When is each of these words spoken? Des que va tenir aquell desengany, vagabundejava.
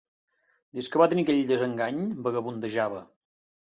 Des 0.77 0.89
que 0.95 1.03
va 1.03 1.09
tenir 1.13 1.27
aquell 1.27 1.45
desengany, 1.53 2.03
vagabundejava. 2.29 3.09